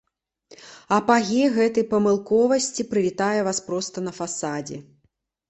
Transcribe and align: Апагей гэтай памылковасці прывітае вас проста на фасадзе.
Апагей 0.95 1.45
гэтай 1.57 1.85
памылковасці 1.91 2.87
прывітае 2.95 3.39
вас 3.51 3.61
проста 3.69 4.05
на 4.09 4.17
фасадзе. 4.19 4.77